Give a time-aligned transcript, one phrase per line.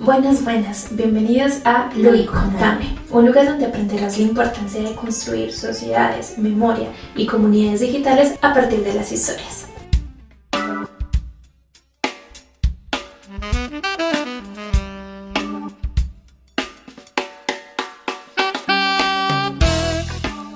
[0.00, 6.38] Buenas, buenas, bienvenidos a Luis Contame, un lugar donde aprenderás la importancia de construir sociedades,
[6.38, 9.66] memoria y comunidades digitales a partir de las historias.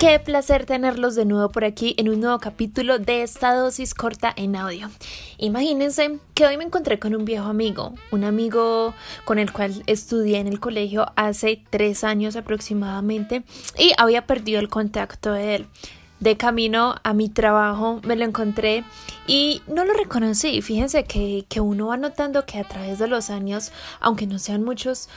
[0.04, 4.34] Qué placer tenerlos de nuevo por aquí en un nuevo capítulo de esta dosis corta
[4.36, 4.90] en audio.
[5.38, 8.92] Imagínense que hoy me encontré con un viejo amigo, un amigo
[9.24, 13.44] con el cual estudié en el colegio hace tres años aproximadamente
[13.78, 15.66] y había perdido el contacto de él.
[16.20, 18.84] De camino a mi trabajo me lo encontré
[19.26, 20.60] y no lo reconocí.
[20.60, 24.64] Fíjense que, que uno va notando que a través de los años, aunque no sean
[24.64, 25.08] muchos,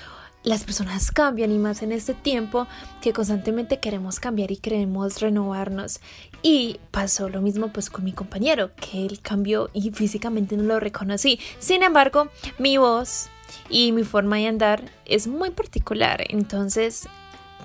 [0.48, 2.68] las personas cambian y más en este tiempo
[3.02, 6.00] que constantemente queremos cambiar y queremos renovarnos.
[6.42, 10.80] Y pasó lo mismo pues con mi compañero, que él cambió y físicamente no lo
[10.80, 11.38] reconocí.
[11.60, 12.30] Sin embargo,
[12.60, 13.28] mi voz
[13.70, 17.10] y mi forma de andar es muy particular, entonces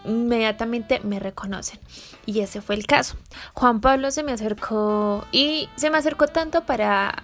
[0.05, 1.79] inmediatamente me reconocen.
[2.27, 3.15] Y ese fue el caso.
[3.53, 7.23] Juan Pablo se me acercó y se me acercó tanto para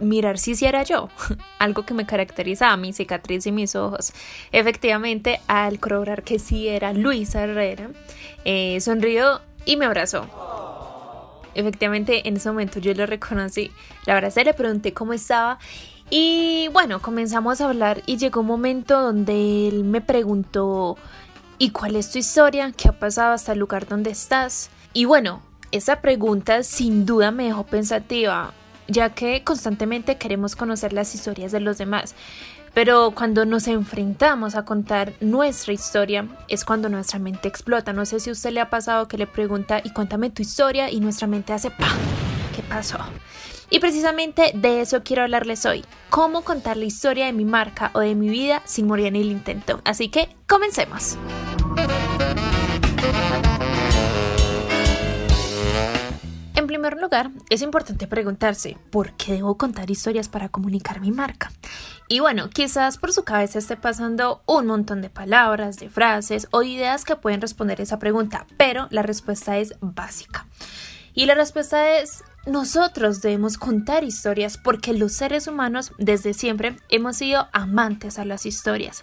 [0.00, 1.08] mirar si era yo,
[1.58, 4.12] algo que me caracterizaba, mi cicatriz y mis ojos.
[4.52, 7.90] Efectivamente, al corroborar que sí era Luisa Herrera,
[8.44, 10.26] eh, sonrió y me abrazó.
[11.54, 13.72] Efectivamente, en ese momento yo lo reconocí,
[14.06, 15.58] la abracé, le pregunté cómo estaba
[16.10, 20.96] y bueno, comenzamos a hablar y llegó un momento donde él me preguntó,
[21.58, 22.72] ¿y cuál es tu historia?
[22.72, 24.70] ¿Qué ha pasado hasta el lugar donde estás?
[24.94, 28.54] Y bueno, esa pregunta sin duda me dejó pensativa
[28.88, 32.14] ya que constantemente queremos conocer las historias de los demás.
[32.74, 37.92] Pero cuando nos enfrentamos a contar nuestra historia es cuando nuestra mente explota.
[37.92, 40.90] No sé si a usted le ha pasado que le pregunta y cuéntame tu historia
[40.90, 41.96] y nuestra mente hace ¡pam!
[42.54, 42.98] ¿Qué pasó?
[43.70, 45.84] Y precisamente de eso quiero hablarles hoy.
[46.08, 49.30] Cómo contar la historia de mi marca o de mi vida sin morir en el
[49.30, 49.80] intento.
[49.84, 51.18] Así que comencemos.
[56.68, 61.50] Primer lugar, es importante preguntarse por qué debo contar historias para comunicar mi marca.
[62.06, 66.62] Y bueno, quizás por su cabeza esté pasando un montón de palabras, de frases o
[66.62, 70.46] ideas que pueden responder esa pregunta, pero la respuesta es básica.
[71.12, 77.16] Y la respuesta es nosotros debemos contar historias porque los seres humanos desde siempre hemos
[77.16, 79.02] sido amantes a las historias.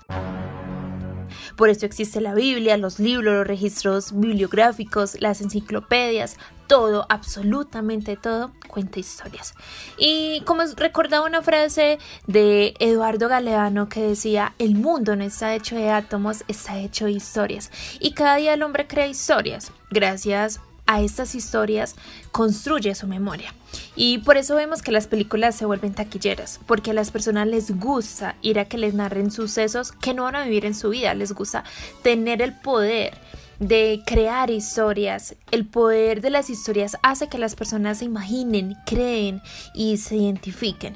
[1.55, 8.51] Por eso existe la Biblia, los libros, los registros bibliográficos, las enciclopedias, todo, absolutamente todo,
[8.67, 9.53] cuenta historias.
[9.97, 15.75] Y como recordaba una frase de Eduardo Galeano que decía, el mundo no está hecho
[15.75, 17.71] de átomos, está hecho de historias.
[17.99, 21.95] Y cada día el hombre crea historias, gracias a estas historias
[22.31, 23.53] construye su memoria.
[23.95, 27.77] Y por eso vemos que las películas se vuelven taquilleras, porque a las personas les
[27.77, 31.13] gusta ir a que les narren sucesos que no van a vivir en su vida,
[31.13, 31.63] les gusta
[32.03, 33.17] tener el poder
[33.59, 35.35] de crear historias.
[35.51, 39.41] El poder de las historias hace que las personas se imaginen, creen
[39.73, 40.95] y se identifiquen.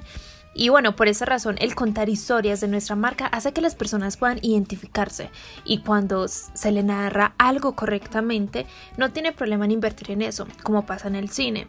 [0.59, 4.17] Y bueno, por esa razón, el contar historias de nuestra marca hace que las personas
[4.17, 5.29] puedan identificarse.
[5.63, 8.65] Y cuando se le narra algo correctamente,
[8.97, 11.65] no tiene problema en invertir en eso, como pasa en el cine.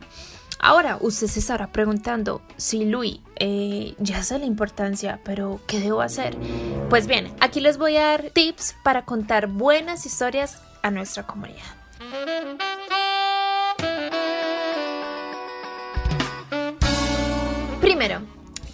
[0.59, 6.01] Ahora, usted se estará preguntando, sí, Luis, eh, ya sé la importancia, pero ¿qué debo
[6.01, 6.37] hacer?
[6.89, 11.77] Pues bien, aquí les voy a dar tips para contar buenas historias a nuestra comunidad.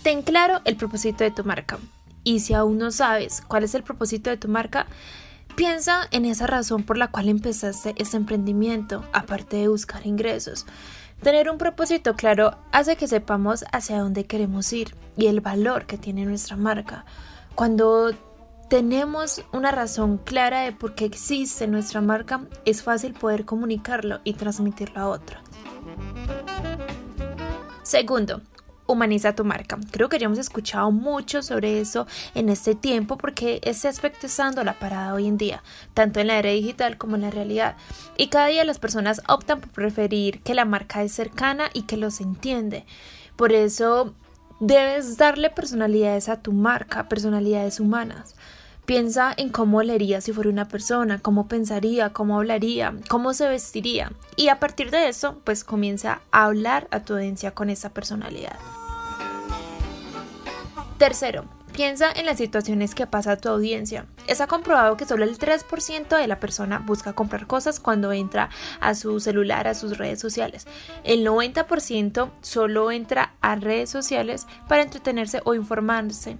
[0.06, 1.80] Ten claro el propósito de tu marca.
[2.22, 4.86] Y si aún no sabes cuál es el propósito de tu marca,
[5.56, 10.64] piensa en esa razón por la cual empezaste este emprendimiento, aparte de buscar ingresos.
[11.22, 15.98] Tener un propósito claro hace que sepamos hacia dónde queremos ir y el valor que
[15.98, 17.04] tiene nuestra marca.
[17.56, 18.12] Cuando
[18.70, 24.34] tenemos una razón clara de por qué existe nuestra marca, es fácil poder comunicarlo y
[24.34, 25.42] transmitirlo a otros.
[27.82, 28.40] Segundo,
[28.86, 29.78] humaniza tu marca.
[29.90, 34.44] Creo que ya hemos escuchado mucho sobre eso en este tiempo porque ese aspecto está
[34.44, 35.62] dando la parada hoy en día,
[35.94, 37.76] tanto en la era digital como en la realidad.
[38.16, 41.96] Y cada día las personas optan por preferir que la marca es cercana y que
[41.96, 42.84] los entiende.
[43.36, 44.14] Por eso
[44.60, 48.36] debes darle personalidades a tu marca, personalidades humanas.
[48.86, 54.12] Piensa en cómo leería si fuera una persona, cómo pensaría, cómo hablaría, cómo se vestiría.
[54.36, 58.56] Y a partir de eso, pues comienza a hablar a tu audiencia con esa personalidad.
[60.98, 64.06] Tercero, piensa en las situaciones que pasa tu audiencia.
[64.28, 68.94] Está comprobado que solo el 3% de la persona busca comprar cosas cuando entra a
[68.94, 70.64] su celular, a sus redes sociales.
[71.02, 76.38] El 90% solo entra a redes sociales para entretenerse o informarse.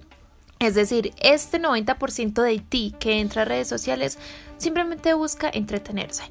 [0.59, 4.17] Es decir, este 90% de ti que entra a redes sociales
[4.57, 6.23] simplemente busca entretenerse.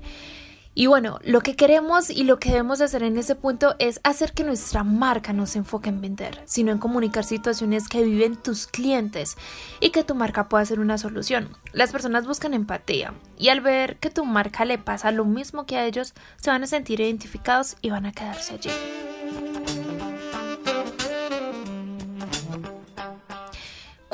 [0.78, 4.34] Y bueno, lo que queremos y lo que debemos hacer en ese punto es hacer
[4.34, 8.66] que nuestra marca no se enfoque en vender, sino en comunicar situaciones que viven tus
[8.66, 9.38] clientes
[9.80, 11.48] y que tu marca pueda ser una solución.
[11.72, 15.78] Las personas buscan empatía y al ver que tu marca le pasa lo mismo que
[15.78, 19.85] a ellos, se van a sentir identificados y van a quedarse allí.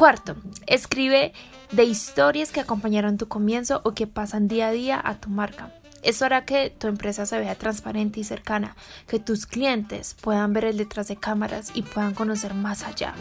[0.03, 0.35] Cuarto,
[0.67, 1.33] escribe
[1.71, 5.73] de historias que acompañaron tu comienzo o que pasan día a día a tu marca.
[6.03, 8.75] Esto hará que tu empresa se vea transparente y cercana,
[9.07, 13.15] que tus clientes puedan ver el detrás de cámaras y puedan conocer más allá.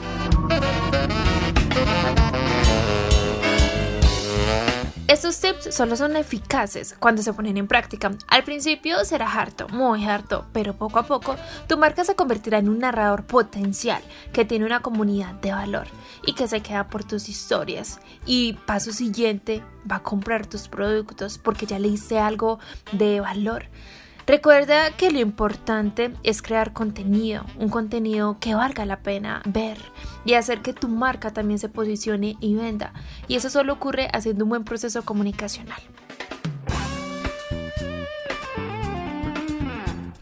[5.21, 8.09] Estos tips solo son eficaces cuando se ponen en práctica.
[8.27, 11.35] Al principio será harto, muy harto, pero poco a poco
[11.67, 14.01] tu marca se convertirá en un narrador potencial
[14.33, 15.85] que tiene una comunidad de valor
[16.25, 17.99] y que se queda por tus historias.
[18.25, 22.57] Y paso siguiente, va a comprar tus productos porque ya le hice algo
[22.91, 23.67] de valor.
[24.27, 29.77] Recuerda que lo importante es crear contenido, un contenido que valga la pena ver
[30.25, 32.93] y hacer que tu marca también se posicione y venda.
[33.27, 35.81] Y eso solo ocurre haciendo un buen proceso comunicacional.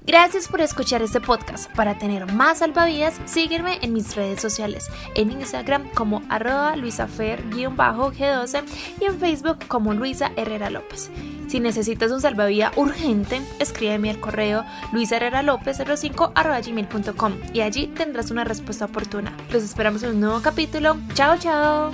[0.10, 1.72] Gracias por escuchar este podcast.
[1.76, 8.64] Para tener más salvavidas, sígueme en mis redes sociales, en Instagram como arroba luisafer-g12
[9.02, 11.12] y en Facebook como Luisa Herrera López.
[11.48, 18.86] Si necesitas un salvavidas urgente, escríbeme al correo luisherreralopez05 gmail.com y allí tendrás una respuesta
[18.86, 19.38] oportuna.
[19.52, 20.98] Los esperamos en un nuevo capítulo.
[21.14, 21.92] Chao, chao.